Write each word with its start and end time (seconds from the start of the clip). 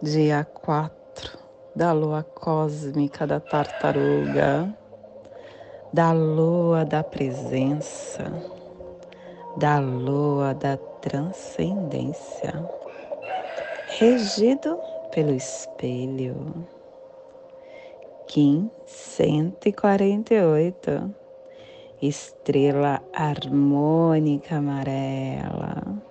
dia 0.00 0.46
4 0.62 1.36
da 1.74 1.92
lua 1.92 2.22
cósmica 2.22 3.26
da 3.26 3.40
tartaruga, 3.40 4.72
da 5.92 6.12
lua 6.12 6.84
da 6.84 7.02
presença, 7.02 8.32
da 9.56 9.80
lua 9.80 10.54
da 10.54 10.76
transcendência, 10.76 12.54
regido 13.98 14.78
pelo 15.10 15.34
espelho. 15.34 16.64
Kim 18.28 18.70
148, 18.86 21.12
estrela 22.00 23.02
harmônica 23.12 24.58
amarela 24.58 26.07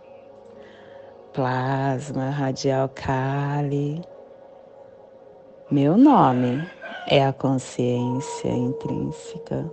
plasma 1.37 2.31
radial 2.31 2.89
Kali. 2.89 4.01
Meu 5.69 5.95
nome 5.95 6.67
é 7.07 7.23
a 7.23 7.31
consciência 7.31 8.49
intrínseca. 8.49 9.71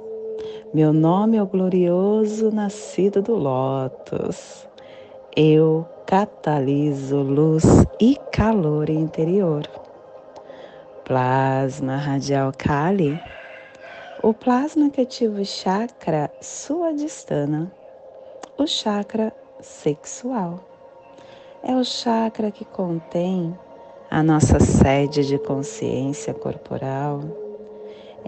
Meu 0.75 0.93
nome 0.93 1.39
é 1.39 1.43
o 1.43 1.47
glorioso 1.47 2.51
nascido 2.51 3.23
do 3.23 3.35
Lótus. 3.37 4.69
Eu 5.35 5.89
cataliso 6.07 7.23
luz 7.23 7.65
e 7.99 8.17
calor 8.31 8.91
interior. 8.91 9.67
Plasma 11.03 11.97
radial 11.97 12.53
Kali. 12.59 13.19
O 14.23 14.35
plasma 14.35 14.91
que 14.91 15.01
ativa 15.01 15.41
o 15.41 15.47
chakra 15.47 16.31
suadistana, 16.43 17.73
o 18.59 18.67
chakra 18.67 19.33
sexual 19.63 20.74
é 21.67 21.75
o 21.75 21.83
chakra 21.83 22.51
que 22.51 22.65
contém 22.65 23.59
a 24.11 24.23
nossa 24.23 24.61
sede 24.61 25.27
de 25.27 25.39
consciência 25.39 26.35
corporal, 26.35 27.23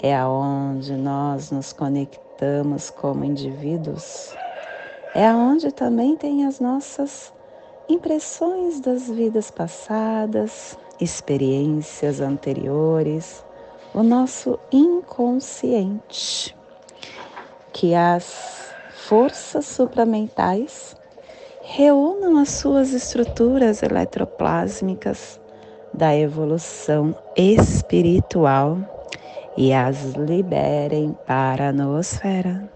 é 0.03 0.17
aonde 0.17 0.95
nós 0.95 1.51
nos 1.51 1.71
conectamos 1.71 2.89
como 2.89 3.27
indivíduos, 3.27 4.35
é 5.15 5.27
aonde 5.27 5.71
também 5.71 6.17
tem 6.17 6.47
as 6.47 6.61
nossas 6.61 7.31
impressões 7.91 8.81
das 8.81 9.07
vidas 9.11 9.51
passadas, 9.51 10.79
experiências 10.99 12.23
anteriores, 12.23 13.45
o 13.93 14.03
nosso 14.03 14.59
inconsciente, 14.73 16.57
que 17.71 17.95
as 17.95 18.75
forças 19.07 19.67
supramentais 19.67 20.97
reúnam 21.69 22.39
as 22.39 22.51
suas 22.51 22.93
estruturas 22.93 23.83
eletroplásmicas 23.83 25.41
da 25.93 26.17
evolução 26.17 27.13
espiritual 27.37 28.79
e 29.57 29.73
as 29.73 30.13
liberem 30.13 31.19
para 31.27 31.71
a 31.71 31.73
noosfera. 31.73 32.71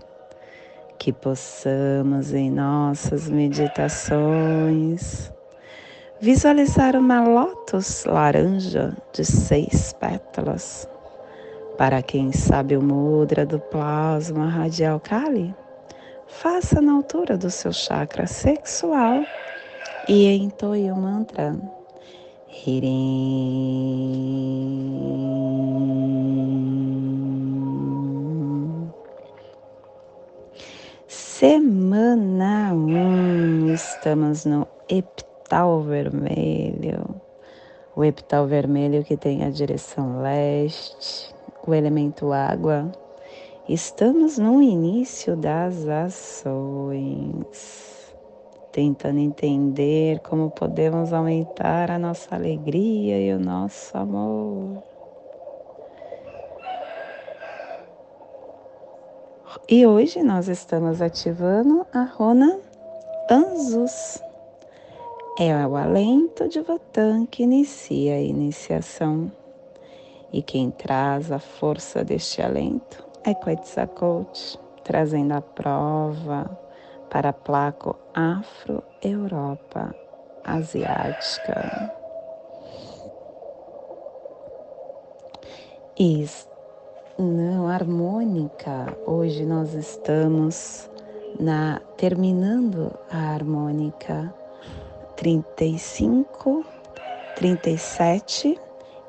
Que 0.99 1.13
possamos 1.13 2.35
em 2.35 2.51
nossas 2.51 3.31
meditações 3.31 5.33
visualizar 6.21 6.97
uma 6.97 7.23
lótus 7.23 8.05
laranja 8.05 8.93
de 9.13 9.25
seis 9.25 9.93
pétalas. 9.95 10.89
Para 11.79 12.03
quem 12.03 12.33
sabe 12.33 12.77
o 12.77 12.83
mudra 12.83 13.47
do 13.47 13.61
plasma 13.61 14.49
radial 14.49 14.99
Kali, 14.99 15.55
faça 16.31 16.81
na 16.81 16.93
altura 16.93 17.37
do 17.37 17.51
seu 17.51 17.73
chakra 17.73 18.27
sexual 18.27 19.25
e 20.09 20.27
entoie 20.37 20.91
o 20.91 20.97
mantra. 20.97 21.55
Hirim. 22.49 23.11
Semana 31.09 32.73
1, 32.73 32.77
um, 32.77 33.73
estamos 33.73 34.45
no 34.45 34.67
epital 34.89 35.83
vermelho. 35.83 37.21
O 37.97 38.05
epital 38.05 38.47
vermelho 38.47 39.05
que 39.05 39.17
tem 39.17 39.45
a 39.45 39.51
direção 39.51 40.23
leste, 40.23 41.35
o 41.67 41.75
elemento 41.75 42.33
água 42.33 42.91
Estamos 43.73 44.37
no 44.37 44.61
início 44.61 45.37
das 45.37 45.87
ações, 45.87 47.47
tentando 48.73 49.21
entender 49.21 50.19
como 50.23 50.51
podemos 50.51 51.13
aumentar 51.13 51.89
a 51.89 51.97
nossa 51.97 52.35
alegria 52.35 53.21
e 53.21 53.33
o 53.33 53.39
nosso 53.39 53.97
amor. 53.97 54.83
E 59.69 59.87
hoje 59.87 60.21
nós 60.21 60.49
estamos 60.49 61.01
ativando 61.01 61.87
a 61.95 62.03
Rona 62.03 62.59
Anzus. 63.31 64.21
É 65.39 65.65
o 65.65 65.77
alento 65.77 66.49
de 66.49 66.61
Votan 66.61 67.25
que 67.25 67.45
inicia 67.45 68.17
a 68.17 68.21
iniciação. 68.21 69.31
E 70.33 70.43
quem 70.43 70.73
traz 70.73 71.31
a 71.31 71.39
força 71.39 72.03
deste 72.03 72.43
alento 72.43 73.10
é 73.25 73.35
Quetzalcoatl 73.35 74.59
trazendo 74.85 75.35
a 75.35 75.41
prova 75.41 76.59
para 77.11 77.31
a 77.31 77.33
placa 77.33 77.95
Afro-Europa 78.15 79.95
Asiática. 80.45 81.93
E 85.99 86.27
não 87.19 87.69
harmônica. 87.69 88.97
Hoje 89.07 89.45
nós 89.45 89.75
estamos 89.75 90.89
na 91.39 91.81
terminando 91.97 92.91
a 93.11 93.35
harmônica 93.35 94.33
35, 95.17 96.65
37 97.37 98.59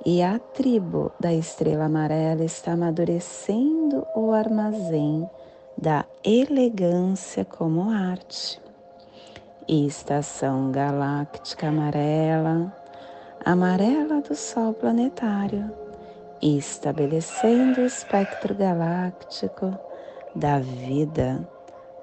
e 0.05 0.23
a 0.23 0.39
tribo 0.39 1.11
da 1.19 1.31
estrela 1.31 1.85
amarela 1.85 2.43
está 2.43 2.73
amadurecendo 2.73 4.05
o 4.15 4.31
armazém 4.31 5.29
da 5.77 6.05
elegância 6.23 7.45
como 7.45 7.91
arte. 7.91 8.59
Estação 9.67 10.71
galáctica 10.71 11.67
amarela, 11.67 12.75
amarela 13.45 14.21
do 14.21 14.35
Sol 14.35 14.73
planetário, 14.73 15.71
estabelecendo 16.41 17.81
o 17.81 17.85
espectro 17.85 18.55
galáctico 18.55 19.77
da 20.33 20.59
vida, 20.59 21.47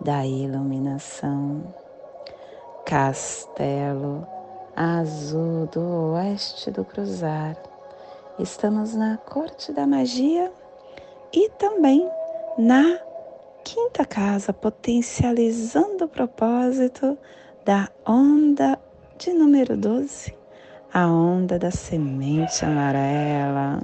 da 0.01 0.25
iluminação. 0.25 1.75
Castelo 2.87 4.27
azul 4.77 5.67
do 5.67 6.13
oeste 6.13 6.71
do 6.71 6.85
cruzar 6.85 7.57
Estamos 8.39 8.95
na 8.95 9.17
corte 9.17 9.73
da 9.73 9.85
magia 9.85 10.53
e 11.33 11.51
também 11.59 12.09
na 12.57 12.97
quinta 13.65 14.05
casa, 14.05 14.53
potencializando 14.53 16.05
o 16.05 16.09
propósito 16.09 17.19
da 17.65 17.89
onda 18.07 18.79
de 19.19 19.33
número 19.33 19.77
12, 19.77 20.33
a 20.95 21.09
onda 21.09 21.59
da 21.59 21.73
semente 21.73 22.65
amarela. 22.65 23.81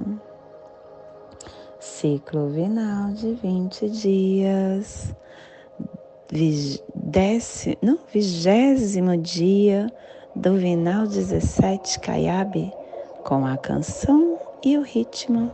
Ciclo 1.77 2.47
vinal 2.47 3.11
de 3.11 3.33
20 3.33 3.89
dias, 3.89 5.13
décimo, 6.95 7.75
não, 7.81 7.99
vigésimo 8.13 9.17
dia 9.17 9.91
do 10.33 10.53
vinal 10.55 11.05
17 11.05 11.99
Caiabe, 11.99 12.71
com 13.25 13.45
a 13.45 13.57
canção 13.57 14.34
e 14.65 14.79
o 14.79 14.81
ritmo. 14.81 15.53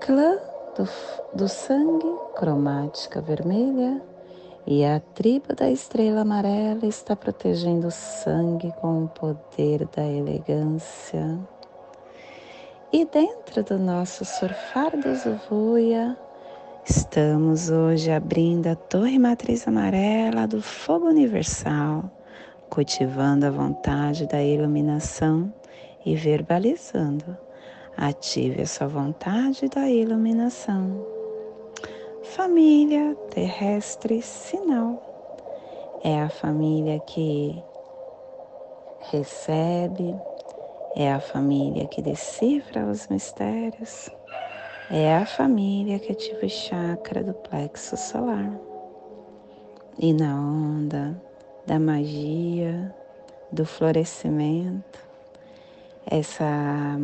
Clã 0.00 0.36
do, 0.76 0.88
do 1.32 1.48
sangue, 1.48 2.12
cromática 2.34 3.22
vermelha, 3.22 4.02
E 4.68 4.84
a 4.84 4.98
tribo 4.98 5.54
da 5.54 5.70
estrela 5.70 6.22
amarela 6.22 6.84
está 6.86 7.14
protegendo 7.14 7.86
o 7.86 7.90
sangue 7.92 8.72
com 8.80 9.04
o 9.04 9.08
poder 9.08 9.86
da 9.94 10.04
elegância. 10.04 11.38
E 12.92 13.04
dentro 13.04 13.62
do 13.62 13.78
nosso 13.78 14.24
surfar 14.24 14.90
do 14.96 15.14
Zuvuia, 15.14 16.16
estamos 16.84 17.70
hoje 17.70 18.10
abrindo 18.10 18.66
a 18.66 18.74
torre 18.74 19.20
matriz 19.20 19.68
amarela 19.68 20.48
do 20.48 20.60
fogo 20.60 21.06
universal, 21.06 22.10
cultivando 22.68 23.46
a 23.46 23.50
vontade 23.50 24.26
da 24.26 24.42
iluminação 24.42 25.52
e 26.06 26.14
verbalizando. 26.14 27.36
Ative 27.98 28.62
a 28.62 28.66
sua 28.66 28.86
vontade 28.86 29.68
da 29.68 29.90
iluminação 29.90 31.16
família 32.34 33.14
terrestre 33.30 34.20
sinal. 34.20 35.02
É 36.02 36.20
a 36.20 36.28
família 36.28 37.00
que 37.00 37.62
recebe, 39.10 40.14
é 40.94 41.12
a 41.12 41.20
família 41.20 41.86
que 41.86 42.02
decifra 42.02 42.84
os 42.84 43.08
mistérios, 43.08 44.10
é 44.90 45.16
a 45.16 45.24
família 45.24 45.98
que 45.98 46.12
ativa 46.12 46.44
o 46.44 46.50
chakra 46.50 47.22
do 47.22 47.32
plexo 47.32 47.96
solar. 47.96 48.52
E 49.98 50.12
na 50.12 50.34
onda 50.36 51.20
da 51.66 51.78
magia, 51.78 52.94
do 53.50 53.64
florescimento, 53.64 55.05
essa 56.10 56.96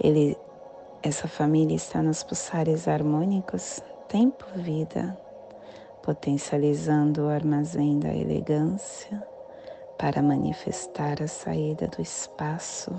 ele 0.00 0.36
essa 1.02 1.28
família 1.28 1.76
está 1.76 2.02
nos 2.02 2.22
pulsares 2.22 2.88
harmônicos, 2.88 3.82
tempo-vida, 4.08 5.14
potencializando 6.02 7.26
o 7.26 7.28
armazém 7.28 7.98
da 7.98 8.08
elegância 8.08 9.22
para 9.98 10.22
manifestar 10.22 11.22
a 11.22 11.28
saída 11.28 11.88
do 11.88 12.00
espaço. 12.00 12.90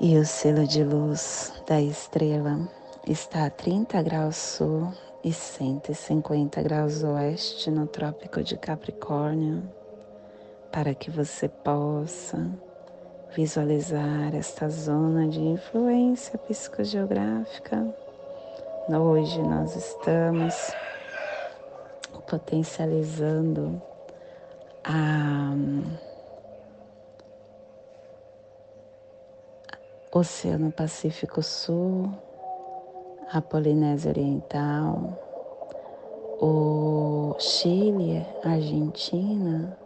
E 0.00 0.16
o 0.16 0.24
selo 0.24 0.66
de 0.66 0.82
luz 0.82 1.52
da 1.66 1.82
estrela 1.82 2.66
está 3.06 3.44
a 3.44 3.50
30 3.50 4.02
graus 4.02 4.36
sul 4.36 4.90
e 5.22 5.34
150 5.34 6.62
graus 6.62 7.02
oeste 7.02 7.70
no 7.70 7.86
Trópico 7.86 8.42
de 8.42 8.56
Capricórnio, 8.56 9.62
para 10.72 10.94
que 10.94 11.10
você 11.10 11.48
possa 11.48 12.38
visualizar 13.34 14.34
esta 14.34 14.68
zona 14.68 15.28
de 15.28 15.40
influência 15.40 16.38
psicogeográfica. 16.38 17.86
Hoje 18.88 19.40
nós 19.42 19.74
estamos 19.76 20.54
potencializando 22.28 23.80
a 24.84 25.54
Oceano 30.12 30.72
Pacífico 30.72 31.42
Sul, 31.42 32.10
a 33.32 33.40
Polinésia 33.40 34.10
Oriental, 34.10 35.18
o 36.40 37.36
Chile, 37.38 38.26
a 38.44 38.50
Argentina, 38.50 39.79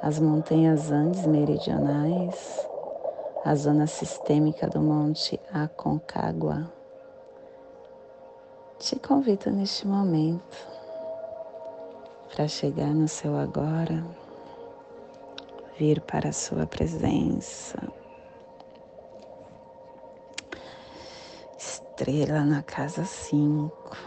as 0.00 0.18
montanhas 0.20 0.90
Andes 0.90 1.26
meridionais, 1.26 2.68
a 3.44 3.54
zona 3.54 3.86
sistêmica 3.86 4.68
do 4.68 4.80
Monte 4.80 5.40
Aconcagua. 5.52 6.70
Te 8.78 8.98
convido 8.98 9.50
neste 9.50 9.86
momento 9.86 10.66
para 12.34 12.46
chegar 12.46 12.92
no 12.92 13.08
seu 13.08 13.36
agora, 13.36 14.04
vir 15.78 16.00
para 16.02 16.28
a 16.28 16.32
sua 16.32 16.66
presença. 16.66 17.78
Estrela 21.58 22.44
na 22.44 22.62
casa 22.62 23.04
5 23.04 24.05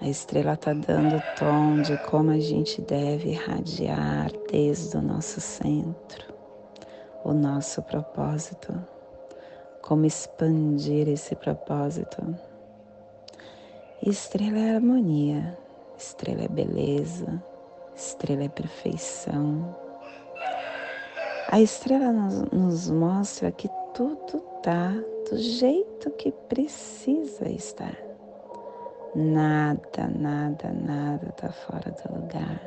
a 0.00 0.08
estrela 0.08 0.54
está 0.54 0.72
dando 0.72 1.16
o 1.16 1.22
tom 1.38 1.82
de 1.82 1.96
como 2.08 2.30
a 2.30 2.38
gente 2.38 2.80
deve 2.80 3.32
irradiar 3.32 4.30
desde 4.50 4.96
o 4.96 5.02
nosso 5.02 5.42
centro, 5.42 6.34
o 7.22 7.34
nosso 7.34 7.82
propósito, 7.82 8.72
como 9.82 10.06
expandir 10.06 11.06
esse 11.06 11.36
propósito. 11.36 12.34
Estrela 14.02 14.58
é 14.58 14.74
harmonia, 14.76 15.58
estrela 15.98 16.44
é 16.44 16.48
beleza, 16.48 17.42
estrela 17.94 18.44
é 18.44 18.48
perfeição. 18.48 19.76
A 21.48 21.60
estrela 21.60 22.10
nos, 22.10 22.50
nos 22.50 22.90
mostra 22.90 23.52
que 23.52 23.68
tudo 23.92 24.42
está 24.56 24.92
do 25.28 25.36
jeito 25.36 26.10
que 26.12 26.32
precisa 26.48 27.50
estar. 27.50 28.09
Nada, 29.14 30.06
nada, 30.06 30.72
nada 30.72 31.30
está 31.30 31.50
fora 31.50 31.90
do 31.90 32.14
lugar. 32.14 32.60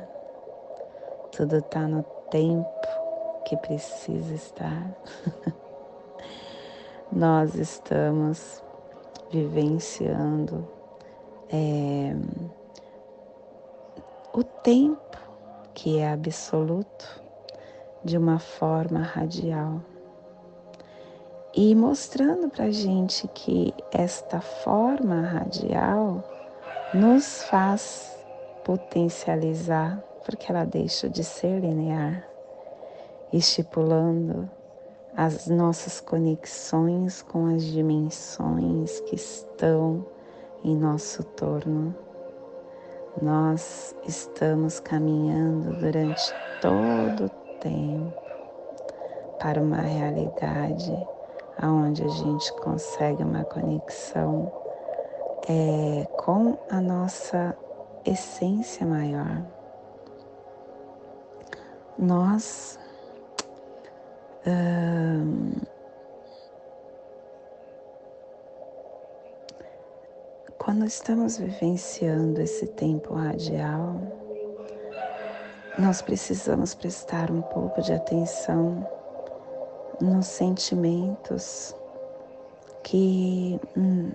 Tudo 1.31 1.57
está 1.57 1.87
no 1.87 2.03
tempo 2.29 2.67
que 3.45 3.55
precisa 3.55 4.33
estar. 4.33 4.93
Nós 7.09 7.55
estamos 7.55 8.61
vivenciando 9.31 10.67
é, 11.49 12.13
o 14.33 14.43
tempo 14.43 15.17
que 15.73 15.99
é 15.99 16.11
absoluto 16.11 17.23
de 18.03 18.17
uma 18.17 18.37
forma 18.37 18.99
radial 18.99 19.81
e 21.55 21.73
mostrando 21.75 22.49
para 22.49 22.71
gente 22.71 23.27
que 23.29 23.73
esta 23.91 24.41
forma 24.41 25.21
radial 25.21 26.32
nos 26.93 27.43
faz 27.45 28.15
potencializar, 28.63 29.97
porque 30.23 30.51
ela 30.51 30.63
deixa 30.63 31.09
de 31.09 31.23
ser 31.23 31.59
linear, 31.59 32.23
estipulando 33.31 34.49
as 35.17 35.47
nossas 35.47 35.99
conexões 35.99 37.23
com 37.23 37.47
as 37.47 37.63
dimensões 37.63 38.99
que 39.01 39.15
estão 39.15 40.05
em 40.63 40.75
nosso 40.75 41.23
torno. 41.23 41.95
Nós 43.21 43.95
estamos 44.07 44.79
caminhando 44.79 45.75
durante 45.79 46.33
todo 46.61 47.25
o 47.25 47.29
tempo 47.59 48.13
para 49.39 49.61
uma 49.61 49.81
realidade 49.81 50.95
onde 51.61 52.03
a 52.03 52.07
gente 52.07 52.53
consegue 52.53 53.23
uma 53.23 53.43
conexão 53.43 54.62
é, 55.47 56.05
com 56.17 56.57
a 56.69 56.79
nossa 56.79 57.57
essência 58.05 58.85
maior. 58.85 59.43
Nós 61.97 62.79
hum, 64.47 65.51
quando 70.57 70.85
estamos 70.85 71.37
vivenciando 71.37 72.41
esse 72.41 72.67
tempo 72.67 73.13
radial, 73.13 74.01
nós 75.77 76.01
precisamos 76.01 76.73
prestar 76.73 77.29
um 77.29 77.41
pouco 77.41 77.81
de 77.81 77.93
atenção 77.93 78.87
nos 79.99 80.25
sentimentos 80.25 81.75
que 82.81 83.59
hum, 83.77 84.11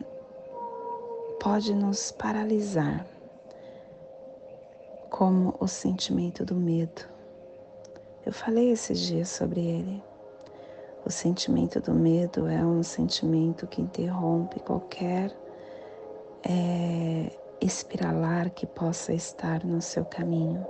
pode 1.51 1.75
nos 1.75 2.13
paralisar, 2.13 3.07
como 5.09 5.55
o 5.59 5.67
sentimento 5.67 6.45
do 6.45 6.55
medo. 6.55 7.09
Eu 8.27 8.35
falei 8.35 8.71
esses 8.71 9.01
dias 9.01 9.31
sobre 9.31 9.63
ele. 9.63 10.05
O 11.07 11.11
sentimento 11.11 11.81
do 11.81 11.95
medo 11.95 12.47
é 12.49 12.63
um 12.63 12.83
sentimento 12.83 13.67
que 13.67 13.81
interrompe 13.81 14.61
qualquer 14.61 15.35
é, 16.47 17.33
espiralar 17.63 18.51
que 18.51 18.67
possa 18.67 19.15
estar 19.15 19.65
no 19.65 19.81
seu 19.81 20.05
caminho 20.05 20.67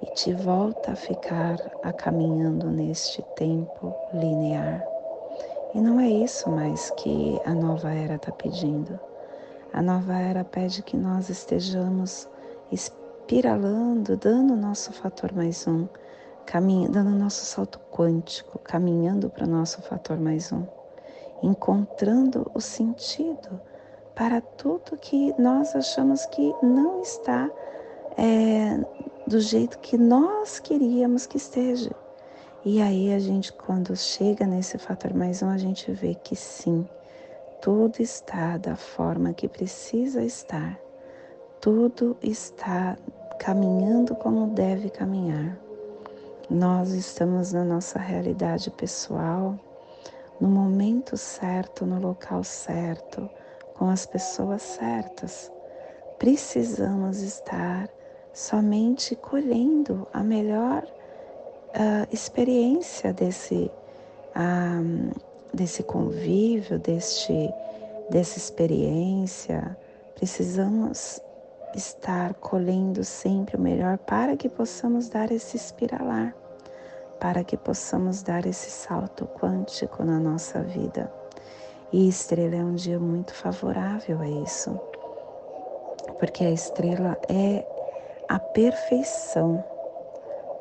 e 0.00 0.06
te 0.14 0.32
volta 0.32 0.92
a 0.92 0.96
ficar 0.96 1.56
a 1.82 1.92
caminhando 1.92 2.70
neste 2.70 3.20
tempo 3.34 3.92
linear. 4.14 4.80
E 5.74 5.80
não 5.80 5.98
é 5.98 6.08
isso 6.08 6.48
mais 6.48 6.88
que 6.90 7.40
a 7.44 7.52
nova 7.52 7.92
era 7.92 8.14
está 8.14 8.30
pedindo. 8.30 9.07
A 9.72 9.82
nova 9.82 10.14
era 10.14 10.44
pede 10.44 10.82
que 10.82 10.96
nós 10.96 11.28
estejamos 11.28 12.28
espiralando, 12.72 14.16
dando 14.16 14.54
o 14.54 14.56
nosso 14.56 14.92
fator 14.92 15.32
mais 15.32 15.66
um, 15.66 15.86
dando 16.90 17.10
o 17.10 17.18
nosso 17.18 17.44
salto 17.44 17.78
quântico, 17.90 18.58
caminhando 18.58 19.28
para 19.28 19.44
o 19.44 19.48
nosso 19.48 19.82
fator 19.82 20.18
mais 20.18 20.50
um, 20.50 20.64
encontrando 21.42 22.50
o 22.54 22.60
sentido 22.60 23.60
para 24.14 24.40
tudo 24.40 24.96
que 24.96 25.34
nós 25.38 25.76
achamos 25.76 26.26
que 26.26 26.54
não 26.62 27.02
está 27.02 27.50
é, 28.16 28.78
do 29.26 29.38
jeito 29.40 29.78
que 29.78 29.96
nós 29.96 30.58
queríamos 30.58 31.26
que 31.26 31.36
esteja. 31.36 31.90
E 32.64 32.82
aí 32.82 33.12
a 33.12 33.18
gente, 33.18 33.52
quando 33.52 33.94
chega 33.94 34.44
nesse 34.44 34.76
fator 34.78 35.14
mais 35.14 35.42
um, 35.42 35.48
a 35.48 35.58
gente 35.58 35.92
vê 35.92 36.14
que 36.14 36.34
sim, 36.34 36.88
tudo 37.60 38.00
está 38.00 38.56
da 38.56 38.76
forma 38.76 39.32
que 39.32 39.48
precisa 39.48 40.22
estar. 40.22 40.78
Tudo 41.60 42.16
está 42.22 42.96
caminhando 43.38 44.14
como 44.14 44.54
deve 44.54 44.90
caminhar. 44.90 45.58
Nós 46.50 46.90
estamos 46.90 47.52
na 47.52 47.64
nossa 47.64 47.98
realidade 47.98 48.70
pessoal, 48.70 49.58
no 50.40 50.48
momento 50.48 51.16
certo, 51.16 51.84
no 51.84 52.00
local 52.00 52.42
certo, 52.44 53.28
com 53.74 53.90
as 53.90 54.06
pessoas 54.06 54.62
certas. 54.62 55.52
Precisamos 56.18 57.20
estar 57.20 57.88
somente 58.32 59.16
colhendo 59.16 60.06
a 60.12 60.22
melhor 60.22 60.84
uh, 60.84 62.08
experiência 62.12 63.12
desse, 63.12 63.70
uh, 64.34 65.20
desse 65.52 65.82
convívio, 65.82 66.78
deste, 66.78 67.52
dessa 68.10 68.38
experiência. 68.38 69.76
Precisamos 70.14 71.20
estar 71.74 72.34
colhendo 72.34 73.04
sempre 73.04 73.56
o 73.56 73.60
melhor 73.60 73.98
para 73.98 74.36
que 74.36 74.48
possamos 74.48 75.08
dar 75.08 75.30
esse 75.30 75.56
espiralar, 75.56 76.34
para 77.20 77.44
que 77.44 77.56
possamos 77.56 78.22
dar 78.22 78.46
esse 78.46 78.70
salto 78.70 79.26
quântico 79.26 80.04
na 80.04 80.18
nossa 80.18 80.62
vida. 80.62 81.12
E 81.92 82.08
estrela 82.08 82.56
é 82.56 82.64
um 82.64 82.74
dia 82.74 82.98
muito 82.98 83.32
favorável 83.32 84.20
a 84.20 84.28
isso, 84.28 84.78
porque 86.18 86.44
a 86.44 86.50
estrela 86.50 87.16
é 87.28 87.66
a 88.28 88.38
perfeição. 88.38 89.64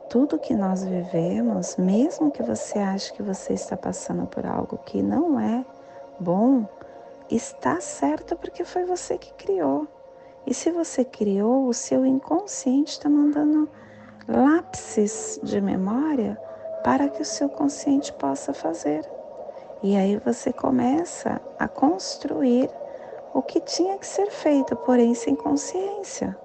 Tudo 0.10 0.40
que 0.40 0.54
nós 0.54 0.84
vivemos, 0.86 1.76
mesmo 1.76 2.32
que 2.32 2.42
você 2.42 2.80
ache 2.80 3.12
que 3.14 3.22
você 3.22 3.54
está 3.54 3.76
passando 3.76 4.26
por 4.26 4.46
algo 4.46 4.78
que 4.86 5.02
não 5.02 5.40
é 5.40 5.66
bom, 6.20 6.66
está 7.30 7.82
certo 7.82 8.36
porque 8.38 8.64
foi 8.64 8.86
você 8.86 9.18
que 9.18 9.34
criou. 9.34 9.88
E 10.46 10.54
se 10.54 10.72
você 10.72 11.04
criou, 11.04 11.68
o 11.68 11.74
seu 11.74 12.06
inconsciente 12.06 12.94
está 12.94 13.10
mandando 13.10 13.70
lápis 14.28 15.40
de 15.44 15.60
memória 15.60 16.40
para 16.84 17.10
que 17.10 17.22
o 17.22 17.26
seu 17.26 17.50
consciente 17.50 18.14
possa 18.14 18.54
fazer. 18.54 19.06
E 19.84 19.96
aí 19.96 20.16
você 20.18 20.54
começa 20.54 21.42
a 21.60 21.68
construir 21.68 22.70
o 23.34 23.42
que 23.42 23.60
tinha 23.60 23.98
que 23.98 24.08
ser 24.08 24.32
feito, 24.32 24.76
porém 24.78 25.14
sem 25.14 25.36
consciência. 25.36 26.38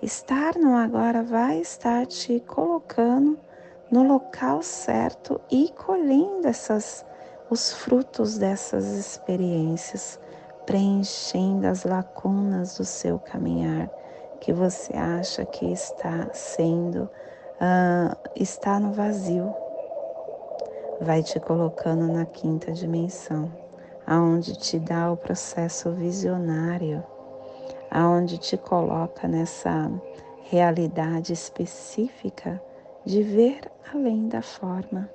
Estar 0.00 0.54
no 0.56 0.76
agora 0.76 1.24
vai 1.24 1.60
estar 1.60 2.06
te 2.06 2.38
colocando 2.40 3.36
no 3.90 4.04
local 4.04 4.62
certo 4.62 5.40
e 5.50 5.70
colhendo 5.70 6.46
essas, 6.46 7.04
os 7.50 7.72
frutos 7.72 8.38
dessas 8.38 8.84
experiências 8.84 10.20
preenchendo 10.64 11.66
as 11.66 11.82
lacunas 11.82 12.76
do 12.76 12.84
seu 12.84 13.18
caminhar 13.18 13.90
que 14.40 14.52
você 14.52 14.96
acha 14.96 15.44
que 15.44 15.72
está 15.72 16.28
sendo, 16.32 17.04
uh, 17.04 18.16
está 18.36 18.78
no 18.78 18.92
vazio. 18.92 19.52
Vai 21.00 21.22
te 21.22 21.40
colocando 21.40 22.06
na 22.06 22.24
quinta 22.24 22.70
dimensão, 22.70 23.52
aonde 24.06 24.56
te 24.58 24.78
dá 24.78 25.10
o 25.10 25.16
processo 25.16 25.90
visionário, 25.90 27.02
aonde 27.90 28.38
te 28.38 28.56
coloca 28.56 29.26
nessa 29.26 29.90
realidade 30.44 31.32
específica 31.32 32.62
de 33.04 33.22
ver 33.22 33.60
além 33.94 34.28
da 34.28 34.42
forma, 34.42 35.08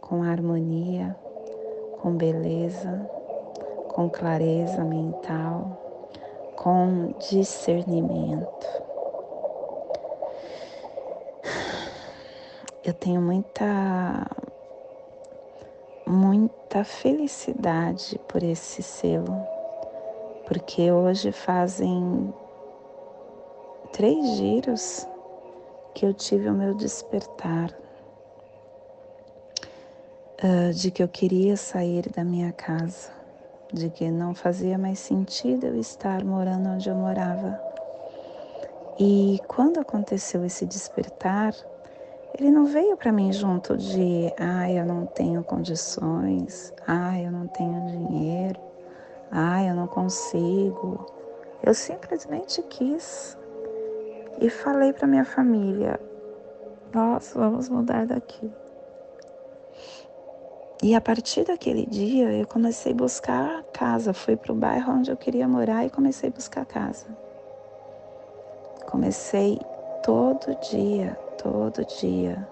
com 0.00 0.22
harmonia, 0.22 1.16
com 2.00 2.16
beleza, 2.16 3.10
com 3.88 4.08
clareza 4.08 4.84
mental, 4.84 5.78
com 6.56 7.14
discernimento. 7.30 8.66
Eu 12.84 12.94
tenho 12.94 13.20
muita 13.20 14.26
muita 16.06 16.84
felicidade 16.84 18.18
por 18.28 18.42
esse 18.42 18.80
selo, 18.82 19.44
porque 20.46 20.90
hoje 20.90 21.32
fazem 21.32 22.32
três 23.92 24.36
giros 24.36 25.06
que 25.94 26.06
eu 26.06 26.14
tive 26.14 26.48
o 26.48 26.54
meu 26.54 26.74
despertar 26.74 27.70
uh, 30.42 30.72
de 30.72 30.90
que 30.90 31.02
eu 31.02 31.08
queria 31.08 31.56
sair 31.56 32.08
da 32.10 32.24
minha 32.24 32.52
casa 32.52 33.16
de 33.72 33.90
que 33.90 34.10
não 34.10 34.34
fazia 34.34 34.78
mais 34.78 34.98
sentido 34.98 35.66
eu 35.66 35.78
estar 35.78 36.24
morando 36.24 36.68
onde 36.70 36.88
eu 36.88 36.94
morava. 36.94 37.60
E 38.98 39.40
quando 39.46 39.78
aconteceu 39.78 40.44
esse 40.44 40.64
despertar, 40.64 41.54
ele 42.38 42.50
não 42.50 42.66
veio 42.66 42.96
para 42.96 43.12
mim 43.12 43.32
junto 43.32 43.76
de, 43.76 44.32
ah, 44.38 44.70
eu 44.70 44.84
não 44.84 45.06
tenho 45.06 45.42
condições, 45.44 46.72
ah, 46.86 47.18
eu 47.20 47.30
não 47.30 47.46
tenho 47.46 47.86
dinheiro, 47.86 48.60
ah, 49.30 49.62
eu 49.64 49.74
não 49.74 49.86
consigo. 49.86 51.06
Eu 51.62 51.74
simplesmente 51.74 52.62
quis 52.62 53.36
e 54.40 54.48
falei 54.48 54.92
para 54.92 55.06
minha 55.06 55.24
família: 55.24 56.00
nós 56.94 57.32
vamos 57.34 57.68
mudar 57.68 58.06
daqui. 58.06 58.50
E 60.82 60.94
a 60.94 61.00
partir 61.00 61.44
daquele 61.44 61.86
dia 61.86 62.30
eu 62.32 62.46
comecei 62.46 62.92
a 62.92 62.96
buscar 62.96 63.62
casa. 63.72 64.12
Fui 64.12 64.36
para 64.36 64.52
o 64.52 64.54
bairro 64.54 64.92
onde 64.92 65.10
eu 65.10 65.16
queria 65.16 65.48
morar 65.48 65.86
e 65.86 65.90
comecei 65.90 66.28
a 66.28 66.32
buscar 66.32 66.66
casa. 66.66 67.06
Comecei 68.86 69.58
todo 70.02 70.54
dia, 70.70 71.18
todo 71.42 71.84
dia. 71.84 72.46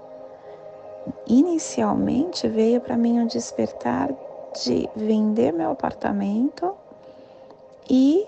Inicialmente 1.26 2.48
veio 2.48 2.80
para 2.80 2.96
mim 2.96 3.20
um 3.20 3.26
despertar 3.26 4.10
de 4.54 4.88
vender 4.94 5.52
meu 5.52 5.70
apartamento 5.70 6.74
e 7.90 8.26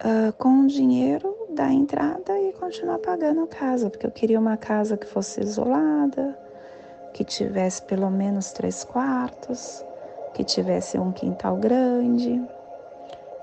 uh, 0.00 0.32
com 0.38 0.62
o 0.62 0.66
dinheiro 0.66 1.36
da 1.50 1.70
entrada 1.72 2.38
e 2.38 2.52
continuar 2.52 2.98
pagando 2.98 3.42
a 3.42 3.46
casa, 3.46 3.90
porque 3.90 4.06
eu 4.06 4.10
queria 4.10 4.38
uma 4.38 4.56
casa 4.56 4.96
que 4.96 5.06
fosse 5.06 5.40
isolada, 5.40 6.38
que 7.12 7.24
tivesse 7.24 7.82
pelo 7.82 8.10
menos 8.10 8.52
três 8.52 8.84
quartos, 8.84 9.84
que 10.32 10.44
tivesse 10.44 10.98
um 10.98 11.12
quintal 11.12 11.56
grande. 11.56 12.40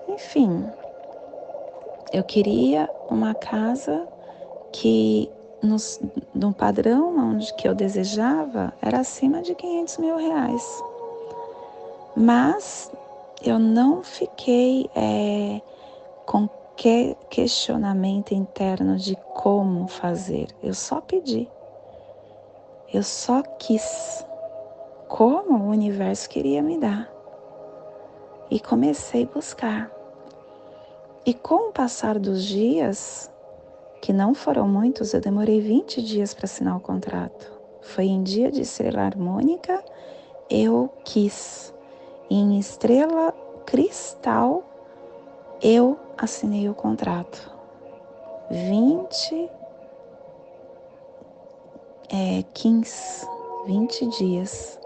Enfim, 0.08 0.65
eu 2.12 2.24
queria 2.24 2.89
uma 3.10 3.36
casa 3.36 4.08
que 4.72 5.29
nos, 5.62 6.00
no 6.34 6.53
padrão 6.53 7.15
onde 7.18 7.53
que 7.53 7.68
eu 7.68 7.75
desejava 7.75 8.74
era 8.82 9.00
acima 9.00 9.41
de 9.41 9.53
500 9.53 9.98
mil 9.98 10.18
reais. 10.18 10.88
Mas 12.16 12.92
eu 13.44 13.60
não 13.60 14.04
fiquei 14.04 14.89
é, 14.96 15.62
com 16.25 16.50
que 16.75 17.16
questionamento 17.30 18.34
interno 18.34 18.98
de 18.98 19.16
como 19.34 19.88
fazer. 19.88 20.48
Eu 20.63 20.74
só 20.74 21.01
pedi. 21.01 21.50
Eu 22.94 23.04
só 23.04 23.42
quis 23.42 24.25
como 25.08 25.66
o 25.66 25.70
universo 25.70 26.30
queria 26.30 26.62
me 26.62 26.78
dar. 26.78 27.12
E 28.50 28.60
comecei 28.60 29.24
a 29.24 29.34
buscar. 29.34 29.92
E 31.25 31.34
com 31.34 31.70
o 31.70 31.72
passar 31.72 32.18
dos 32.18 32.44
dias, 32.46 33.30
que 34.01 34.13
não 34.13 34.34
foram 34.34 34.68
muitos, 34.68 35.13
eu 35.13 35.20
demorei 35.20 35.60
20 35.60 36.01
dias 36.01 36.34
para 36.34 36.46
assinar 36.46 36.78
o 36.78 36.80
contrato. 36.80 37.51
Foi 37.82 38.06
em 38.06 38.24
dia 38.24 38.51
de 38.51 38.62
estrela 38.62 39.01
harmônica, 39.01 39.84
eu 40.50 40.89
quis. 41.04 41.74
Em 42.30 42.60
estrela 42.60 43.34
cristal, 43.66 44.64
eu 45.62 45.98
assinei 46.18 46.70
o 46.70 46.76
contrato. 46.76 47.52
20 48.52 49.50
é, 52.12 52.44
15, 52.54 53.28
20 53.66 54.08
dias 54.18 54.80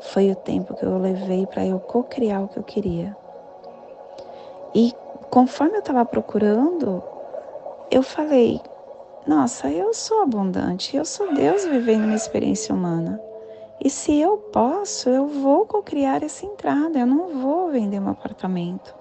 foi 0.00 0.30
o 0.30 0.36
tempo 0.36 0.74
que 0.74 0.84
eu 0.84 0.98
levei 0.98 1.46
para 1.46 1.64
eu 1.66 1.80
co-criar 1.80 2.42
o 2.42 2.48
que 2.48 2.58
eu 2.58 2.64
queria. 2.64 3.16
E 4.74 4.92
conforme 5.30 5.76
eu 5.76 5.80
estava 5.80 6.04
procurando, 6.04 7.02
eu 7.90 8.02
falei: 8.02 8.60
nossa, 9.26 9.68
eu 9.70 9.94
sou 9.94 10.22
abundante, 10.22 10.96
eu 10.96 11.04
sou 11.04 11.32
Deus 11.32 11.64
vivendo 11.64 12.04
uma 12.04 12.14
experiência 12.14 12.74
humana. 12.74 13.20
E 13.84 13.90
se 13.90 14.18
eu 14.18 14.38
posso, 14.38 15.10
eu 15.10 15.26
vou 15.26 15.66
cocriar 15.66 16.24
essa 16.24 16.46
entrada, 16.46 16.98
eu 16.98 17.06
não 17.06 17.38
vou 17.38 17.70
vender 17.70 18.00
meu 18.00 18.12
apartamento. 18.12 18.94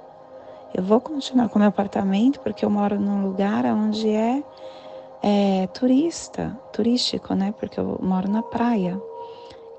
Eu 0.76 0.84
vou 0.84 1.00
continuar 1.00 1.48
com 1.48 1.58
meu 1.58 1.70
apartamento 1.70 2.42
porque 2.42 2.66
eu 2.66 2.70
moro 2.70 3.00
num 3.00 3.24
lugar 3.24 3.64
onde 3.66 4.10
é, 4.10 4.44
é 5.24 5.68
turista, 5.68 6.60
turístico, 6.74 7.34
né? 7.34 7.54
Porque 7.58 7.80
eu 7.80 7.98
moro 8.02 8.30
na 8.30 8.44
praia. 8.44 9.02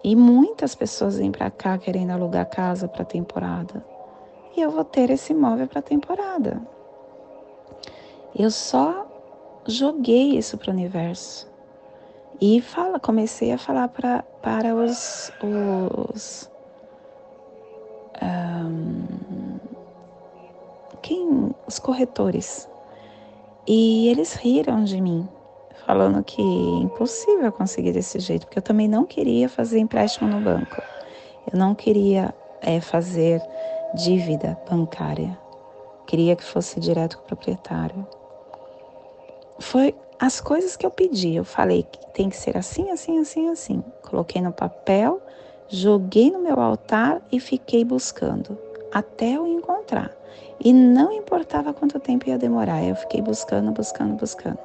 E 0.03 0.17
muitas 0.17 0.75
pessoas 0.75 1.19
vêm 1.19 1.31
para 1.31 1.51
cá 1.51 1.77
querendo 1.77 2.13
alugar 2.13 2.49
casa 2.49 2.89
para 2.89 3.05
temporada. 3.05 3.85
E 4.57 4.63
eu 4.63 4.71
vou 4.71 4.85
ter 4.85 5.11
esse 5.11 5.35
imóvel 5.35 5.69
para 5.69 5.83
temporada. 5.83 6.63
Eu 8.35 8.51
só 8.51 9.07
joguei 9.67 10.39
isso 10.39 10.57
para 10.57 10.71
o 10.71 10.73
universo. 10.73 11.54
E 12.41 12.61
fala, 12.61 12.99
comecei 12.99 13.53
a 13.53 13.59
falar 13.59 13.89
pra, 13.89 14.23
para 14.43 14.75
os, 14.75 15.33
os 15.43 16.51
um, 18.23 19.59
quem, 21.03 21.55
os 21.67 21.79
corretores. 21.79 22.69
E 23.67 24.09
eles 24.09 24.35
riram 24.35 24.85
de 24.85 25.01
mim, 25.01 25.29
falando 25.87 26.23
que 26.23 26.43
é 26.43 26.83
impossível 26.83 27.51
conseguir 27.53 27.93
desse 27.93 28.19
jeito, 28.19 28.47
porque 28.47 28.59
eu 28.59 28.63
também 28.63 28.89
não 28.89 29.05
queria 29.05 29.49
fazer 29.49 29.79
empréstimo 29.79 30.29
no 30.29 30.41
banco. 30.41 30.83
Eu 31.51 31.59
não 31.59 31.75
queria 31.75 32.35
é, 32.61 32.81
fazer 32.81 33.41
dívida 33.95 34.59
bancária. 34.69 35.39
Queria 36.07 36.37
que 36.37 36.45
fosse 36.45 36.81
direto 36.81 37.19
com 37.19 37.25
o 37.25 37.27
proprietário. 37.27 38.07
Foi 39.59 39.95
as 40.19 40.41
coisas 40.41 40.77
que 40.77 40.87
eu 40.87 40.91
pedi. 40.91 41.35
Eu 41.35 41.45
falei 41.45 41.83
que 41.83 42.07
tem 42.13 42.29
que 42.29 42.37
ser 42.37 42.57
assim, 42.57 42.91
assim, 42.91 43.19
assim, 43.19 43.49
assim. 43.49 43.83
Coloquei 44.03 44.41
no 44.41 44.53
papel, 44.53 45.21
joguei 45.69 46.31
no 46.31 46.41
meu 46.41 46.61
altar 46.61 47.21
e 47.31 47.41
fiquei 47.41 47.85
buscando 47.85 48.59
até 48.93 49.37
eu 49.37 49.47
encontrar. 49.47 50.17
E 50.61 50.73
não 50.73 51.13
importava 51.13 51.75
quanto 51.75 51.99
tempo 51.99 52.29
ia 52.29 52.39
demorar, 52.39 52.83
eu 52.85 52.95
fiquei 52.95 53.21
buscando, 53.21 53.73
buscando, 53.73 54.15
buscando. 54.15 54.59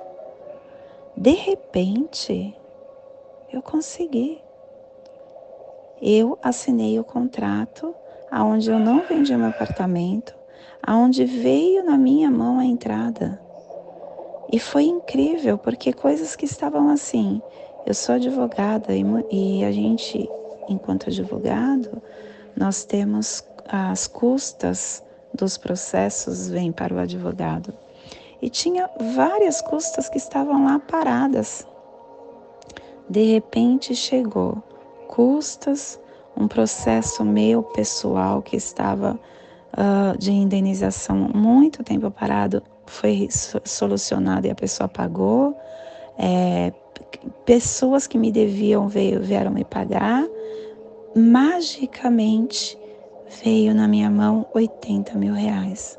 De 1.18 1.32
repente, 1.32 2.56
eu 3.52 3.62
consegui. 3.62 4.42
Eu 6.02 6.38
assinei 6.42 6.98
o 7.00 7.04
contrato 7.04 7.94
aonde 8.32 8.70
eu 8.72 8.80
não 8.80 9.04
vendi 9.04 9.36
meu 9.36 9.50
apartamento, 9.50 10.34
aonde 10.82 11.26
veio 11.26 11.84
na 11.84 11.98
minha 11.98 12.30
mão 12.32 12.60
a 12.60 12.66
entrada. 12.66 13.42
E 14.52 14.60
foi 14.60 14.84
incrível, 14.84 15.58
porque 15.58 15.94
coisas 15.94 16.36
que 16.36 16.46
estavam 16.46 16.90
assim. 16.90 17.42
Eu 17.86 17.94
sou 17.94 18.16
advogada 18.16 18.96
e, 18.96 19.04
e 19.32 19.64
a 19.64 19.72
gente, 19.72 20.28
enquanto 20.68 21.10
advogado, 21.10 22.02
nós 22.56 22.84
temos 22.84 23.44
as 23.68 24.08
custas 24.08 25.04
dos 25.34 25.58
processos 25.58 26.50
vêm 26.50 26.72
para 26.72 26.94
o 26.94 27.00
advogado. 27.00 27.74
E 28.42 28.50
tinha 28.50 28.90
várias 29.16 29.62
custas 29.62 30.10
que 30.10 30.18
estavam 30.18 30.66
lá 30.66 30.80
paradas. 30.80 31.68
De 33.08 33.34
repente 33.34 33.96
chegou 33.96 34.64
custas, 35.08 36.00
um 36.36 36.48
processo 36.48 37.24
meu 37.24 37.62
pessoal 37.62 38.42
que 38.42 38.56
estava 38.56 39.20
uh, 39.74 40.18
de 40.18 40.32
indenização 40.32 41.18
muito 41.34 41.84
tempo 41.84 42.10
parado 42.10 42.64
foi 42.90 43.28
solucionado 43.64 44.48
e 44.48 44.50
a 44.50 44.56
pessoa 44.56 44.90
pagou. 44.90 45.56
É, 46.18 46.74
pessoas 47.46 48.08
que 48.08 48.18
me 48.18 48.32
deviam 48.32 48.88
veio, 48.88 49.22
vieram 49.22 49.52
me 49.52 49.64
pagar. 49.64 50.28
Magicamente 51.16 52.78
veio 53.44 53.74
na 53.74 53.88
minha 53.88 54.10
mão 54.10 54.46
80 54.54 55.18
mil 55.18 55.34
reais. 55.34 55.98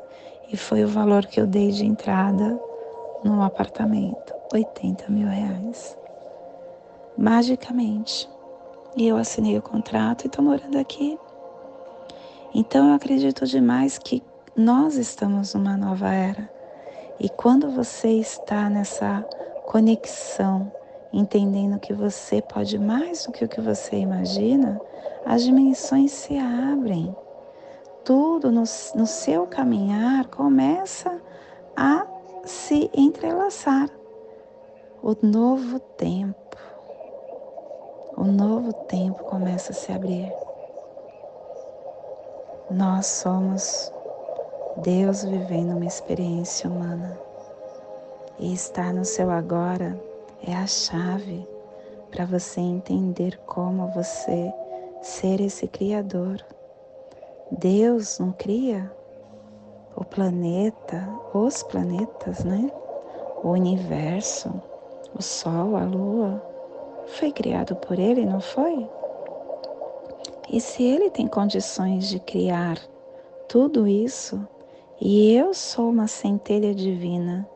E 0.51 0.57
foi 0.57 0.83
o 0.83 0.87
valor 0.87 1.25
que 1.25 1.39
eu 1.39 1.47
dei 1.47 1.71
de 1.71 1.85
entrada 1.85 2.59
no 3.23 3.41
apartamento. 3.41 4.33
80 4.53 5.09
mil 5.09 5.27
reais. 5.27 5.97
Magicamente. 7.17 8.29
E 8.95 9.07
eu 9.07 9.15
assinei 9.15 9.57
o 9.57 9.61
contrato 9.61 10.25
e 10.25 10.27
estou 10.27 10.43
morando 10.43 10.77
aqui. 10.77 11.17
Então 12.53 12.89
eu 12.89 12.95
acredito 12.95 13.45
demais 13.45 13.97
que 13.97 14.21
nós 14.55 14.95
estamos 14.95 15.53
numa 15.53 15.77
nova 15.77 16.13
era. 16.13 16.50
E 17.23 17.29
quando 17.29 17.69
você 17.69 18.07
está 18.07 18.67
nessa 18.67 19.23
conexão, 19.67 20.71
entendendo 21.13 21.79
que 21.79 21.93
você 21.93 22.41
pode 22.41 22.79
mais 22.79 23.27
do 23.27 23.31
que 23.31 23.45
o 23.45 23.47
que 23.47 23.61
você 23.61 23.95
imagina, 23.97 24.81
as 25.23 25.43
dimensões 25.43 26.11
se 26.11 26.35
abrem. 26.39 27.15
Tudo 28.03 28.51
no, 28.51 28.63
no 28.95 29.05
seu 29.05 29.45
caminhar 29.45 30.25
começa 30.29 31.21
a 31.77 32.07
se 32.43 32.89
entrelaçar. 32.91 33.87
O 35.03 35.15
novo 35.21 35.79
tempo, 35.79 36.57
o 38.17 38.23
novo 38.23 38.73
tempo 38.73 39.23
começa 39.25 39.73
a 39.73 39.75
se 39.75 39.91
abrir. 39.91 40.33
Nós 42.71 43.05
somos 43.05 43.93
Deus 44.77 45.23
vivendo 45.23 45.75
uma 45.75 45.85
experiência 45.85 46.69
humana. 46.69 47.19
E 48.39 48.53
estar 48.53 48.93
no 48.93 49.03
seu 49.03 49.29
agora 49.29 50.01
é 50.47 50.55
a 50.55 50.65
chave 50.65 51.45
para 52.09 52.25
você 52.25 52.61
entender 52.61 53.37
como 53.45 53.87
você 53.87 54.51
ser 55.01 55.41
esse 55.41 55.67
criador. 55.67 56.43
Deus 57.51 58.17
não 58.17 58.31
cria 58.31 58.89
o 59.95 60.05
planeta, 60.05 61.07
os 61.33 61.61
planetas, 61.63 62.43
né? 62.45 62.71
O 63.43 63.49
universo, 63.49 64.49
o 65.13 65.21
sol, 65.21 65.75
a 65.75 65.83
lua, 65.83 66.41
foi 67.07 67.31
criado 67.31 67.75
por 67.75 67.99
ele, 67.99 68.25
não 68.25 68.39
foi? 68.39 68.89
E 70.49 70.61
se 70.61 70.83
ele 70.83 71.09
tem 71.09 71.27
condições 71.27 72.07
de 72.07 72.19
criar 72.19 72.77
tudo 73.47 73.87
isso, 73.87 74.47
e 75.03 75.33
eu 75.33 75.51
sou 75.51 75.89
uma 75.89 76.05
centelha 76.05 76.75
divina. 76.75 77.49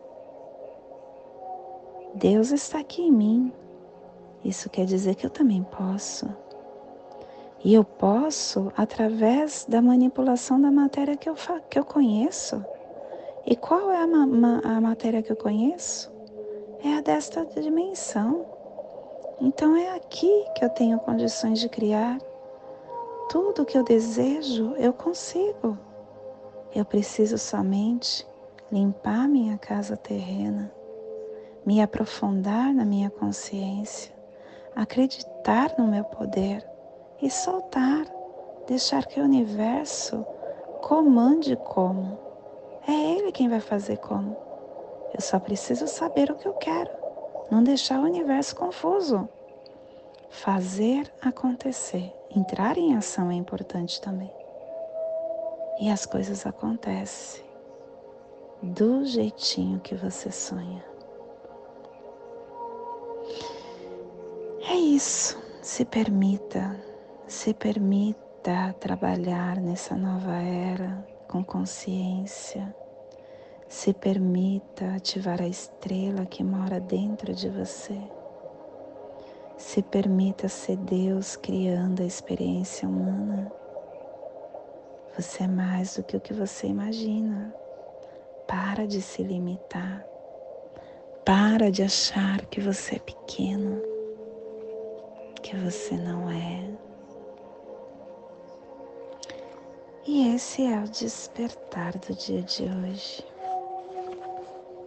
Deus 2.16 2.50
está 2.50 2.80
aqui 2.80 3.04
em 3.04 3.12
mim. 3.12 3.54
Isso 4.44 4.68
quer 4.68 4.86
dizer 4.86 5.14
que 5.14 5.28
eu 5.28 5.30
também 5.30 5.62
posso. 5.62 6.28
E 7.64 7.72
eu 7.72 7.84
posso 7.84 8.72
através 8.76 9.64
da 9.70 9.80
manipulação 9.80 10.60
da 10.60 10.72
matéria 10.72 11.16
que 11.16 11.30
eu, 11.30 11.36
que 11.70 11.78
eu 11.78 11.86
conheço. 11.86 12.66
E 13.46 13.56
qual 13.56 13.92
é 13.92 14.02
a, 14.02 14.08
ma 14.08 14.62
a 14.64 14.82
matéria 14.82 15.22
que 15.22 15.32
eu 15.32 15.36
conheço? 15.36 16.12
É 16.84 16.96
a 16.96 17.02
desta 17.02 17.46
dimensão. 17.46 18.44
Então 19.40 19.76
é 19.76 19.96
aqui 19.96 20.46
que 20.56 20.66
eu 20.66 20.70
tenho 20.70 20.98
condições 20.98 21.60
de 21.60 21.70
criar. 21.70 22.18
Tudo 23.30 23.66
que 23.66 23.78
eu 23.78 23.84
desejo, 23.84 24.74
eu 24.78 24.94
consigo. 24.94 25.78
Eu 26.76 26.84
preciso 26.84 27.38
somente 27.38 28.28
limpar 28.70 29.30
minha 29.30 29.58
casa 29.58 29.96
terrena, 29.96 30.70
me 31.66 31.82
aprofundar 31.82 32.74
na 32.74 32.84
minha 32.84 33.10
consciência, 33.10 34.14
acreditar 34.76 35.74
no 35.78 35.88
meu 35.88 36.04
poder 36.04 36.68
e 37.22 37.32
soltar, 37.32 38.06
deixar 38.68 39.06
que 39.06 39.22
o 39.22 39.24
universo 39.24 40.26
comande 40.82 41.56
como. 41.56 42.20
É 42.86 42.92
ele 42.92 43.32
quem 43.32 43.48
vai 43.48 43.62
fazer 43.62 43.96
como. 44.00 44.36
Eu 45.14 45.22
só 45.22 45.40
preciso 45.40 45.88
saber 45.88 46.30
o 46.30 46.36
que 46.36 46.46
eu 46.46 46.56
quero, 46.56 46.92
não 47.50 47.64
deixar 47.64 48.02
o 48.02 48.04
universo 48.04 48.54
confuso. 48.54 49.30
Fazer 50.30 51.10
acontecer, 51.22 52.12
entrar 52.36 52.78
em 52.78 52.98
ação 52.98 53.32
é 53.32 53.34
importante 53.34 54.02
também 54.02 54.30
e 55.80 55.90
as 55.90 56.06
coisas 56.06 56.46
acontecem 56.46 57.44
do 58.62 59.06
jeitinho 59.06 59.80
que 59.80 59.96
você 59.96 60.32
sonha. 60.32 60.84
É 64.70 64.76
isso. 64.76 65.44
Se 65.62 65.84
permita, 65.84 66.80
se 67.28 67.54
permita 67.54 68.74
trabalhar 68.80 69.60
nessa 69.60 69.96
nova 69.96 70.34
era 70.34 71.06
com 71.28 71.44
consciência. 71.44 72.74
Se 73.68 73.94
permita 73.94 74.96
ativar 74.96 75.42
a 75.42 75.48
estrela 75.48 76.26
que 76.26 76.44
mora 76.44 76.80
dentro 76.80 77.34
de 77.34 77.50
você. 77.50 78.00
Se 79.58 79.82
permita 79.82 80.48
ser 80.48 80.78
Deus 80.78 81.36
criando 81.36 82.04
a 82.04 82.06
experiência 82.06 82.88
humana 82.88 83.52
você 85.18 85.44
é 85.44 85.48
mais 85.48 85.96
do 85.96 86.04
que 86.04 86.18
o 86.18 86.20
que 86.20 86.34
você 86.34 86.68
imagina. 86.68 87.54
Para 88.46 88.86
de 88.86 89.02
se 89.02 89.24
limitar. 89.24 90.06
Para 91.24 91.72
de 91.72 91.84
achar 91.84 92.46
que 92.48 92.60
você 92.60 92.98
é 92.98 93.00
pequeno. 93.00 93.82
que 95.42 95.56
você 95.56 95.96
não 95.96 96.30
é. 96.30 96.70
E 100.08 100.36
esse 100.36 100.64
é 100.64 100.80
o 100.80 100.88
despertar 100.90 101.98
do 102.00 102.14
dia 102.16 102.42
de 102.42 102.64
hoje. 102.64 103.24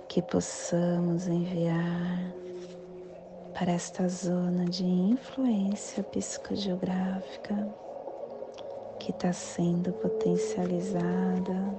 Que 0.09 0.21
possamos 0.21 1.27
enviar 1.29 2.35
para 3.55 3.73
esta 3.73 4.09
zona 4.09 4.64
de 4.64 4.85
influência 4.85 6.03
psicogeográfica 6.03 7.88
que 9.09 9.12
está 9.12 9.33
sendo 9.33 9.90
potencializada 9.94 11.75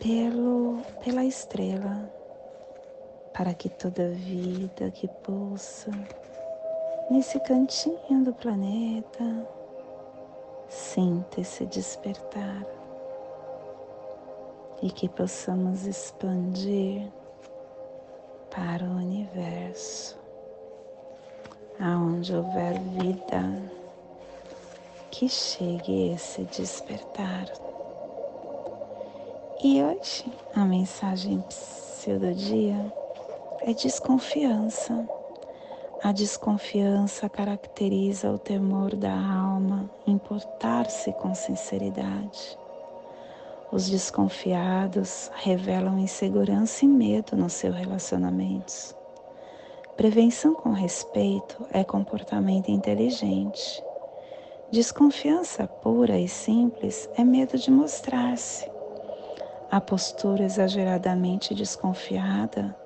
pelo, 0.00 0.82
pela 1.04 1.24
estrela, 1.24 2.12
para 3.32 3.54
que 3.54 3.68
toda 3.68 4.08
vida 4.08 4.90
que 4.90 5.06
pulsa 5.06 5.92
nesse 7.08 7.38
cantinho 7.38 8.24
do 8.24 8.34
planeta 8.34 9.46
sinta 10.68 11.40
esse 11.40 11.64
despertar 11.66 12.66
e 14.82 14.90
que 14.90 15.08
possamos 15.08 15.86
expandir 15.86 17.08
para 18.50 18.84
o 18.84 18.96
universo, 18.96 20.18
aonde 21.78 22.34
houver 22.34 22.76
vida, 22.80 23.83
que 25.14 25.28
chegue 25.28 26.12
esse 26.12 26.42
despertar. 26.42 27.46
E 29.62 29.80
hoje 29.80 30.24
a 30.56 30.64
mensagem 30.64 31.38
do 31.38 32.34
dia 32.34 32.92
é 33.60 33.72
desconfiança. 33.72 35.08
A 36.02 36.10
desconfiança 36.10 37.28
caracteriza 37.28 38.28
o 38.28 38.38
temor 38.38 38.96
da 38.96 39.14
alma 39.14 39.88
em 40.04 40.18
portar-se 40.18 41.12
com 41.12 41.32
sinceridade. 41.32 42.58
Os 43.70 43.88
desconfiados 43.88 45.30
revelam 45.36 45.96
insegurança 45.96 46.84
e 46.84 46.88
medo 46.88 47.36
nos 47.36 47.52
seus 47.52 47.76
relacionamentos. 47.76 48.96
Prevenção 49.96 50.54
com 50.54 50.72
respeito 50.72 51.64
é 51.70 51.84
comportamento 51.84 52.68
inteligente. 52.68 53.80
Desconfiança 54.74 55.68
pura 55.68 56.18
e 56.18 56.26
simples 56.26 57.08
é 57.16 57.22
medo 57.22 57.56
de 57.56 57.70
mostrar-se. 57.70 58.68
A 59.70 59.80
postura 59.80 60.42
exageradamente 60.42 61.54
desconfiada 61.54 62.76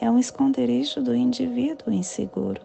é 0.00 0.08
um 0.08 0.20
esconderijo 0.20 1.02
do 1.02 1.12
indivíduo 1.12 1.92
inseguro. 1.92 2.60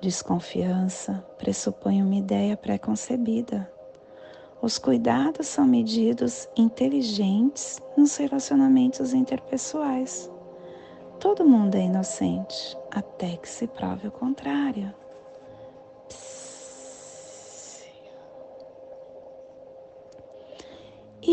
Desconfiança 0.00 1.26
pressupõe 1.36 2.00
uma 2.00 2.14
ideia 2.14 2.56
pré-concebida. 2.56 3.68
Os 4.62 4.78
cuidados 4.78 5.48
são 5.48 5.66
medidos 5.66 6.48
inteligentes 6.56 7.82
nos 7.96 8.16
relacionamentos 8.16 9.12
interpessoais. 9.12 10.30
Todo 11.18 11.44
mundo 11.44 11.74
é 11.74 11.80
inocente, 11.80 12.78
até 12.92 13.36
que 13.38 13.48
se 13.48 13.66
prove 13.66 14.06
o 14.06 14.12
contrário. 14.12 15.01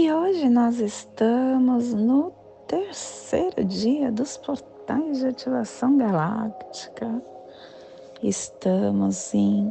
E 0.02 0.10
hoje 0.14 0.48
nós 0.48 0.80
estamos 0.80 1.94
no 1.94 2.32
terceiro 2.66 3.66
dia 3.66 4.10
dos 4.10 4.38
portais 4.38 5.20
de 5.20 5.28
ativação 5.28 5.98
galáctica. 5.98 7.22
Estamos 8.24 9.34
em 9.34 9.70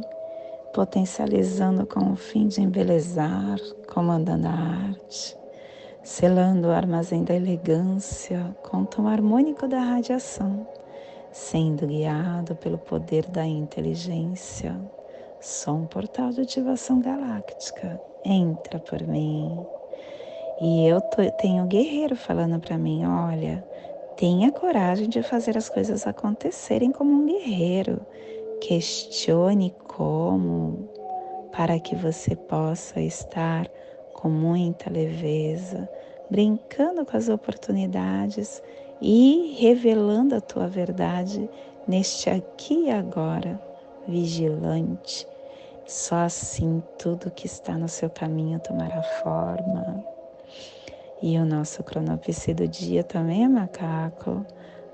potencializando 0.71 1.83
com 1.87 2.11
o 2.11 2.15
fim 2.15 2.47
de 2.47 2.61
embelezar, 2.61 3.57
comandando 3.91 4.45
a 4.45 4.51
arte, 4.51 5.35
selando 6.03 6.67
o 6.67 6.71
armazém 6.71 7.23
da 7.23 7.33
elegância 7.33 8.55
com 8.61 8.83
o 8.83 8.85
tom 8.85 9.07
harmônico 9.07 9.67
da 9.67 9.79
radiação, 9.79 10.67
sendo 11.31 11.87
guiado 11.87 12.55
pelo 12.57 12.77
poder 12.77 13.25
da 13.25 13.47
inteligência. 13.47 14.79
Sou 15.41 15.77
um 15.77 15.87
portal 15.87 16.29
de 16.29 16.41
ativação 16.41 16.99
galáctica. 16.99 17.99
Entra 18.23 18.77
por 18.77 19.01
mim. 19.07 19.57
E 20.61 20.85
eu 20.85 21.01
tô, 21.01 21.17
tenho 21.31 21.63
um 21.63 21.67
guerreiro 21.67 22.15
falando 22.15 22.59
para 22.59 22.77
mim, 22.77 23.05
olha, 23.05 23.63
Tenha 24.19 24.51
coragem 24.51 25.07
de 25.07 25.23
fazer 25.23 25.57
as 25.57 25.69
coisas 25.69 26.05
acontecerem 26.05 26.91
como 26.91 27.09
um 27.09 27.25
guerreiro. 27.25 28.01
Questione 28.59 29.73
como, 29.87 30.89
para 31.53 31.79
que 31.79 31.95
você 31.95 32.35
possa 32.35 32.99
estar 32.99 33.71
com 34.11 34.27
muita 34.29 34.89
leveza, 34.89 35.87
brincando 36.29 37.05
com 37.05 37.15
as 37.15 37.29
oportunidades 37.29 38.61
e 39.01 39.55
revelando 39.57 40.35
a 40.35 40.41
tua 40.41 40.67
verdade 40.67 41.49
neste 41.87 42.29
aqui 42.29 42.87
e 42.87 42.91
agora, 42.91 43.57
vigilante. 44.05 45.25
Só 45.87 46.15
assim 46.25 46.83
tudo 46.97 47.31
que 47.31 47.45
está 47.45 47.77
no 47.77 47.87
seu 47.87 48.09
caminho 48.09 48.59
tomará 48.59 49.01
forma. 49.23 50.18
E 51.21 51.37
o 51.37 51.45
nosso 51.45 51.83
cronopsi 51.83 52.53
do 52.53 52.67
dia 52.67 53.03
também 53.03 53.43
é 53.43 53.47
macaco, 53.47 54.45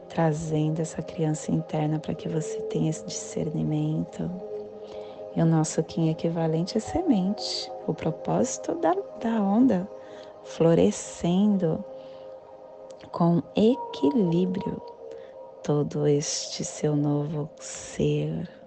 trazendo 0.09 0.81
essa 0.81 1.01
criança 1.01 1.51
interna 1.51 1.99
para 1.99 2.15
que 2.15 2.27
você 2.27 2.59
tenha 2.63 2.89
esse 2.89 3.05
discernimento. 3.05 4.29
E 5.35 5.41
o 5.41 5.45
nosso 5.45 5.83
Kim 5.83 6.09
equivalente 6.09 6.77
é 6.77 6.81
semente, 6.81 7.71
o 7.85 7.93
propósito 7.93 8.73
da, 8.75 8.95
da 9.21 9.41
onda, 9.41 9.87
florescendo 10.43 11.83
com 13.11 13.43
equilíbrio 13.55 14.81
todo 15.63 16.07
este 16.07 16.63
seu 16.63 16.95
novo 16.95 17.49
ser. 17.59 18.64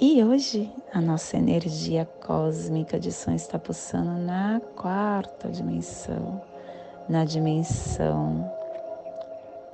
E 0.00 0.24
hoje 0.24 0.68
a 0.92 1.00
nossa 1.00 1.36
energia 1.36 2.04
cósmica 2.26 2.98
de 2.98 3.12
som 3.12 3.30
está 3.30 3.60
pulsando 3.60 4.10
na 4.20 4.60
quarta 4.74 5.48
dimensão, 5.48 6.42
na 7.08 7.24
dimensão 7.24 8.50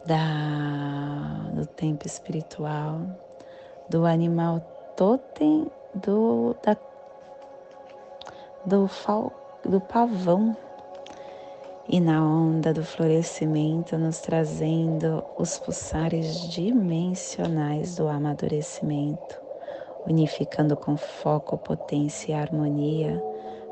da, 0.04 1.50
do 1.54 1.64
tempo 1.64 2.06
espiritual, 2.06 3.00
do 3.88 4.04
animal 4.04 4.60
totem, 4.94 5.66
do, 5.94 6.54
da, 6.62 6.76
do, 8.66 8.86
fal, 8.88 9.32
do 9.64 9.80
pavão. 9.80 10.54
E 11.88 11.98
na 11.98 12.22
onda 12.22 12.74
do 12.74 12.84
florescimento, 12.84 13.96
nos 13.96 14.20
trazendo 14.20 15.24
os 15.38 15.58
pulsares 15.58 16.46
dimensionais 16.50 17.96
do 17.96 18.06
amadurecimento 18.06 19.39
unificando 20.06 20.76
com 20.76 20.96
foco, 20.96 21.58
potência 21.58 22.32
e 22.32 22.34
harmonia, 22.34 23.22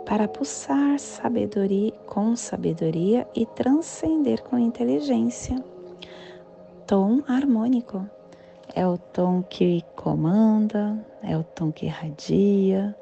para 0.06 0.26
pulsar 0.26 0.98
sabedoria 0.98 1.92
com 2.06 2.34
sabedoria 2.34 3.26
e 3.34 3.44
transcender 3.44 4.42
com 4.42 4.58
inteligência. 4.58 5.62
Tom 6.86 7.22
harmônico 7.28 8.08
é 8.74 8.86
o 8.86 8.96
tom 8.96 9.42
que 9.42 9.84
comanda, 9.94 10.98
é 11.22 11.36
o 11.36 11.42
tom 11.42 11.70
que 11.70 11.86
irradia, 11.86 12.96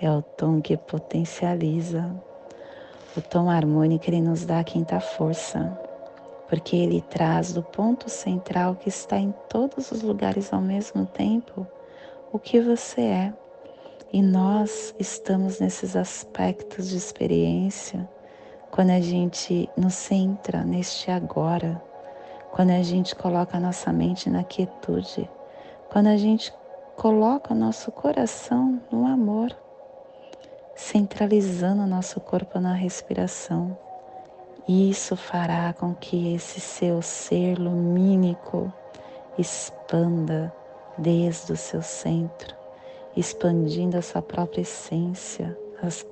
é 0.00 0.10
o 0.10 0.20
tom 0.20 0.60
que 0.60 0.76
potencializa. 0.76 2.14
O 3.16 3.20
tom 3.20 3.48
harmônico 3.48 4.04
ele 4.08 4.20
nos 4.20 4.44
dá 4.44 4.60
a 4.60 4.64
quinta 4.64 5.00
força, 5.00 5.78
porque 6.48 6.76
ele 6.76 7.00
traz 7.08 7.52
do 7.52 7.62
ponto 7.62 8.10
central 8.10 8.74
que 8.74 8.88
está 8.88 9.16
em 9.16 9.32
todos 9.48 9.90
os 9.90 10.02
lugares 10.02 10.52
ao 10.52 10.60
mesmo 10.60 11.06
tempo 11.06 11.66
o 12.32 12.38
que 12.38 12.60
você 12.60 13.02
é. 13.02 13.32
E 14.12 14.22
nós 14.22 14.94
estamos 14.98 15.60
nesses 15.60 15.94
aspectos 15.94 16.88
de 16.88 16.96
experiência 16.96 18.08
quando 18.70 18.90
a 18.90 19.00
gente 19.00 19.68
nos 19.76 19.94
centra 19.94 20.64
neste 20.64 21.10
agora, 21.10 21.80
quando 22.50 22.70
a 22.70 22.82
gente 22.82 23.14
coloca 23.14 23.56
a 23.56 23.60
nossa 23.60 23.92
mente 23.92 24.30
na 24.30 24.42
quietude, 24.42 25.28
quando 25.90 26.06
a 26.06 26.16
gente 26.16 26.52
coloca 26.96 27.52
o 27.52 27.56
nosso 27.56 27.92
coração 27.92 28.80
no 28.90 29.06
amor, 29.06 29.54
centralizando 30.74 31.82
o 31.82 31.86
nosso 31.86 32.18
corpo 32.18 32.58
na 32.58 32.72
respiração. 32.72 33.76
Isso 34.66 35.16
fará 35.16 35.72
com 35.72 35.94
que 35.94 36.34
esse 36.34 36.60
seu 36.60 37.02
ser 37.02 37.58
lumínico 37.58 38.72
expanda 39.36 40.52
desde 40.98 41.52
o 41.52 41.56
seu 41.56 41.82
centro, 41.82 42.56
expandindo 43.16 43.96
a 43.96 44.02
sua 44.02 44.22
própria 44.22 44.62
essência, 44.62 45.56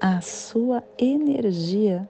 a 0.00 0.20
sua 0.20 0.82
energia, 0.98 2.08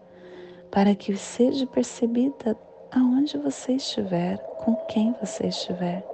para 0.70 0.94
que 0.94 1.16
seja 1.16 1.66
percebida 1.66 2.56
aonde 2.92 3.36
você 3.36 3.72
estiver, 3.72 4.38
com 4.64 4.74
quem 4.86 5.14
você 5.20 5.48
estiver. 5.48 6.04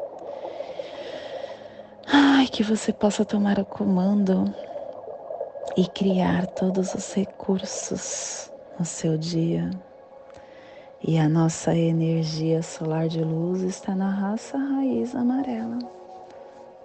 Ai, 2.06 2.46
que 2.46 2.62
você 2.62 2.92
possa 2.92 3.24
tomar 3.24 3.58
o 3.58 3.64
comando 3.64 4.52
e 5.76 5.86
criar 5.86 6.46
todos 6.46 6.94
os 6.94 7.12
recursos 7.14 8.50
no 8.78 8.84
seu 8.84 9.18
dia. 9.18 9.70
E 11.02 11.18
a 11.18 11.28
nossa 11.28 11.74
energia 11.74 12.62
solar 12.62 13.08
de 13.08 13.22
luz 13.22 13.62
está 13.62 13.94
na 13.94 14.10
raça 14.10 14.56
raiz 14.56 15.14
amarela, 15.14 15.78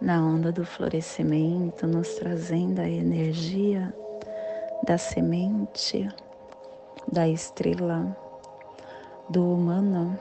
na 0.02 0.20
onda 0.20 0.52
do 0.52 0.66
florescimento, 0.66 1.86
nos 1.86 2.16
trazendo 2.16 2.80
a 2.82 2.90
energia 2.90 3.94
da 4.84 4.98
semente, 4.98 6.10
da 7.12 7.28
estrela, 7.28 8.18
do 9.30 9.54
humano 9.54 10.18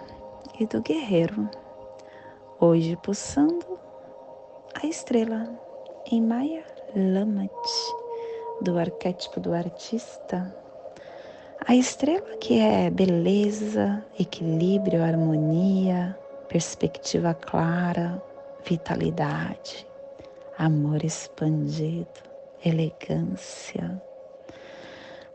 e 0.59 0.66
do 0.66 0.83
guerreiro. 0.83 1.49
Hoje 2.61 2.95
pulsando 2.97 3.79
a 4.75 4.87
estrela 4.87 5.49
em 6.12 6.21
Maya 6.21 6.62
Lamat, 6.95 7.51
do 8.61 8.79
arquétipo 8.79 9.40
do 9.40 9.55
artista. 9.55 10.55
A 11.66 11.75
estrela 11.75 12.37
que 12.37 12.59
é 12.59 12.90
beleza, 12.90 14.05
equilíbrio, 14.19 15.03
harmonia, 15.03 16.16
perspectiva 16.49 17.33
clara, 17.33 18.23
vitalidade, 18.64 19.87
amor 20.59 21.05
expandido, 21.05 22.09
elegância. 22.64 24.01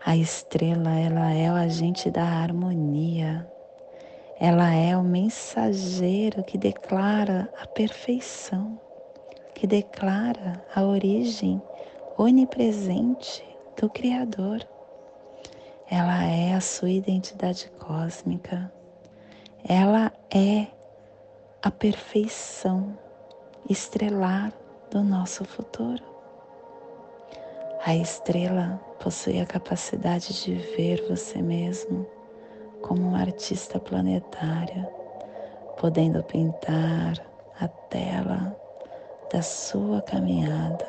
A 0.06 0.16
estrela, 0.16 0.92
ela 1.00 1.34
é 1.34 1.52
o 1.52 1.56
agente 1.56 2.12
da 2.12 2.24
harmonia. 2.24 3.50
Ela 4.40 4.74
é 4.74 4.96
o 4.96 5.04
mensageiro 5.04 6.44
que 6.44 6.58
declara 6.58 7.52
a 7.60 7.66
perfeição 7.66 8.80
que 9.56 9.66
declara 9.66 10.62
a 10.76 10.84
origem 10.84 11.62
onipresente 12.18 13.44
do 13.80 13.90
Criador. 13.90 14.60
Ela 15.90 16.26
é 16.26 16.54
a 16.54 16.62
sua 16.62 16.92
identidade 16.92 17.72
cósmica. 17.80 18.72
Ela 19.68 20.12
é 20.30 20.68
a 21.64 21.72
perfeição 21.72 22.96
estrelar 23.70 24.54
do 24.92 25.04
nosso 25.04 25.44
futuro. 25.44 26.04
A 27.84 27.96
estrela 27.96 28.80
possui 29.00 29.40
a 29.40 29.46
capacidade 29.46 30.44
de 30.44 30.54
ver 30.54 31.06
você 31.08 31.42
mesmo 31.42 32.06
como 32.82 33.10
um 33.10 33.16
artista 33.16 33.80
planetário, 33.80 34.88
podendo 35.78 36.24
pintar 36.24 37.20
a 37.60 37.68
tela 37.68 38.56
da 39.32 39.42
sua 39.42 40.02
caminhada, 40.02 40.88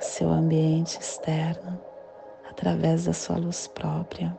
seu 0.00 0.30
ambiente 0.30 0.98
externo, 0.98 1.80
através 2.48 3.04
da 3.04 3.12
sua 3.12 3.36
luz 3.36 3.68
própria, 3.68 4.36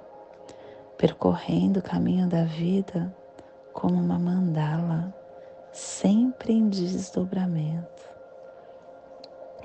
percorrendo 0.97 1.79
o 1.79 1.83
caminho 1.83 2.27
da 2.27 2.43
vida 2.43 3.15
como 3.73 3.95
uma 3.95 4.19
mandala, 4.19 5.13
sempre 5.71 6.53
em 6.53 6.69
desdobramento. 6.69 8.09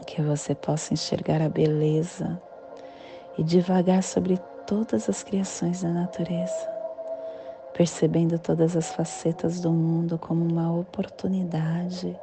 Que 0.07 0.23
você 0.23 0.55
possa 0.55 0.95
enxergar 0.95 1.43
a 1.43 1.49
beleza 1.49 2.41
e 3.37 3.43
devagar 3.43 4.03
sobre 4.03 4.39
todas 4.67 5.09
as 5.09 5.23
criações 5.23 5.83
da 5.83 5.91
natureza, 5.91 6.69
percebendo 7.75 8.39
todas 8.39 8.77
as 8.77 8.93
facetas 8.93 9.61
do 9.61 9.73
mundo 9.73 10.19
como 10.19 10.45
uma 10.45 10.73
oportunidade 10.73 12.19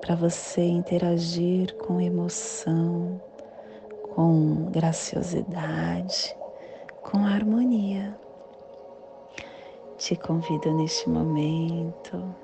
para 0.00 0.14
você 0.14 0.62
interagir 0.62 1.76
com 1.76 2.00
emoção, 2.00 3.20
com 4.14 4.70
graciosidade, 4.70 6.34
com 7.02 7.18
harmonia. 7.26 8.18
Te 9.98 10.16
convido 10.16 10.72
neste 10.74 11.08
momento 11.10 12.34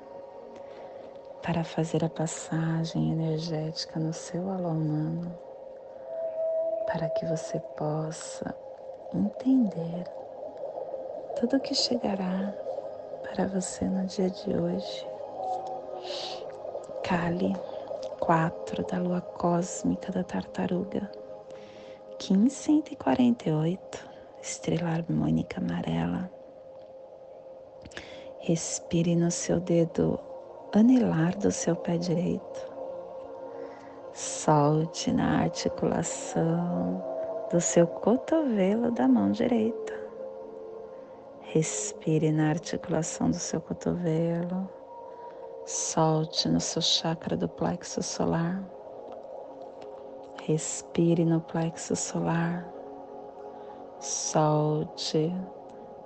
para 1.41 1.63
fazer 1.63 2.03
a 2.03 2.09
passagem 2.09 3.11
energética 3.11 3.99
no 3.99 4.13
seu 4.13 4.49
alô 4.49 4.69
humano, 4.69 5.37
para 6.87 7.09
que 7.09 7.25
você 7.25 7.59
possa 7.77 8.55
entender 9.13 10.03
tudo 11.39 11.57
o 11.57 11.59
que 11.59 11.73
chegará 11.73 12.53
para 13.23 13.47
você 13.47 13.85
no 13.85 14.05
dia 14.05 14.29
de 14.29 14.49
hoje. 14.49 15.07
Kali 17.03 17.55
4 18.19 18.85
da 18.85 18.99
lua 18.99 19.21
cósmica 19.21 20.11
da 20.11 20.23
tartaruga, 20.23 21.09
1548, 22.29 24.09
estrela 24.41 24.89
harmônica 24.89 25.59
amarela. 25.59 26.29
Respire 28.39 29.15
no 29.15 29.29
seu 29.29 29.59
dedo 29.59 30.19
anelar 30.77 31.37
do 31.37 31.51
seu 31.51 31.75
pé 31.75 31.97
direito. 31.97 32.77
Solte 34.13 35.11
na 35.11 35.41
articulação 35.41 37.03
do 37.51 37.61
seu 37.61 37.87
cotovelo 37.87 38.91
da 38.91 39.07
mão 39.07 39.31
direita. 39.31 39.93
Respire 41.41 42.31
na 42.31 42.49
articulação 42.49 43.29
do 43.29 43.37
seu 43.37 43.61
cotovelo 43.61 44.69
Solte 45.69 46.47
no 46.47 46.61
seu 46.61 46.81
chakra 46.81 47.35
do 47.35 47.49
plexo 47.49 48.01
solar. 48.01 48.63
Respire 50.43 51.25
no 51.25 51.41
plexo 51.41 51.93
solar. 51.93 52.65
Solte 53.99 55.29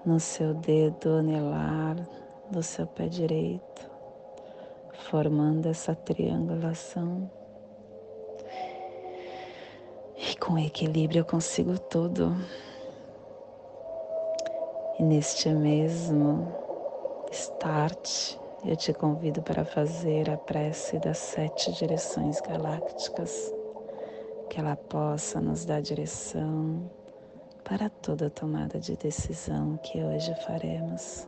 no 0.03 0.19
seu 0.19 0.55
dedo 0.55 1.17
anelar 1.17 1.95
do 2.49 2.63
seu 2.63 2.87
pé 2.87 3.07
direito, 3.07 3.90
formando 5.09 5.67
essa 5.67 5.95
triangulação. 5.95 7.29
E 10.15 10.35
com 10.37 10.57
equilíbrio 10.57 11.21
eu 11.21 11.25
consigo 11.25 11.77
tudo. 11.79 12.35
E 14.99 15.03
neste 15.03 15.49
mesmo 15.49 16.47
start, 17.31 18.37
eu 18.63 18.75
te 18.75 18.93
convido 18.93 19.41
para 19.41 19.65
fazer 19.65 20.29
a 20.29 20.37
prece 20.37 20.99
das 20.99 21.17
sete 21.17 21.71
direções 21.73 22.39
galácticas, 22.41 23.51
que 24.49 24.59
ela 24.59 24.75
possa 24.75 25.41
nos 25.41 25.65
dar 25.65 25.81
direção 25.81 26.89
para 27.63 27.89
toda 27.89 28.29
tomada 28.29 28.79
de 28.79 28.95
decisão 28.95 29.77
que 29.77 30.03
hoje 30.03 30.35
faremos. 30.45 31.27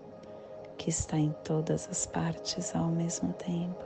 que 0.81 0.89
está 0.89 1.15
em 1.15 1.29
todas 1.43 1.87
as 1.91 2.07
partes 2.07 2.75
ao 2.75 2.87
mesmo 2.87 3.33
tempo. 3.33 3.85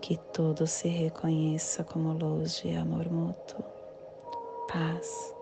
Que 0.00 0.16
tudo 0.32 0.66
se 0.66 0.88
reconheça 0.88 1.84
como 1.84 2.12
luz 2.12 2.60
de 2.60 2.76
amor 2.76 3.08
mútuo, 3.08 3.64
paz. 4.68 5.32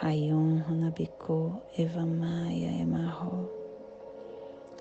Rayum 0.00 0.62
Runabiku 0.66 1.62
Evamaya 1.78 2.72
Emarro. 2.82 3.48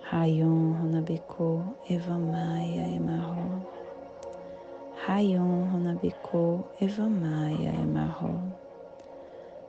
Rayum 0.10 0.74
Runabiku 0.74 1.64
Evamaya 1.88 2.88
Emarro. 2.88 3.64
Rayum 5.06 5.72
Runabiku 5.72 6.64
Evamaya 6.82 7.72
Emarro. 7.84 8.52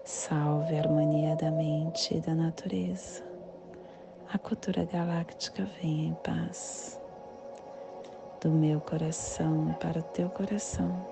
Salve 0.05 0.79
a 0.79 0.81
harmonia 0.81 1.37
da 1.37 1.51
mente 1.51 2.17
e 2.17 2.21
da 2.21 2.35
natureza. 2.35 3.32
A 4.35 4.39
cultura 4.39 4.87
galáctica 4.87 5.69
vem 5.79 6.07
em 6.07 6.15
paz. 6.25 6.99
Do 8.41 8.51
meu 8.51 8.81
coração 8.81 9.77
para 9.79 9.99
o 9.99 10.03
teu 10.03 10.31
coração. 10.31 11.07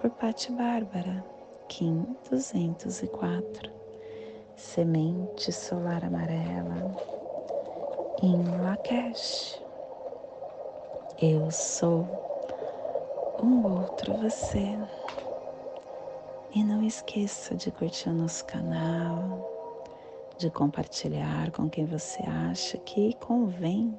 Por 0.00 0.08
Pati 0.08 0.52
Bárbara, 0.52 1.24
Kim 1.66 2.16
204. 2.30 3.72
Semente 4.54 5.50
solar 5.50 6.04
amarela. 6.04 6.96
Em 8.22 8.44
Lakesh. 8.62 9.60
Eu 11.20 11.50
sou 11.50 12.06
um 13.42 13.66
outro 13.66 14.14
você. 14.14 14.78
E 16.54 16.62
não 16.62 16.84
esqueça 16.84 17.56
de 17.56 17.72
curtir 17.72 18.10
o 18.10 18.14
nosso 18.14 18.44
canal, 18.44 19.41
de 20.42 20.50
compartilhar 20.50 21.52
com 21.52 21.70
quem 21.70 21.86
você 21.86 22.20
acha 22.26 22.76
que 22.78 23.14
convém 23.14 23.96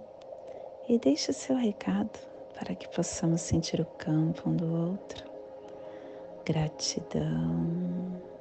e 0.89 0.99
deixe 0.99 1.31
seu 1.31 1.55
recado 1.55 2.19
para 2.53 2.75
que 2.75 2.85
possamos 2.89 3.39
sentir 3.39 3.79
o 3.79 3.85
campo 3.97 4.49
um 4.49 4.55
do 4.57 4.89
outro. 4.89 5.23
Gratidão. 6.45 8.32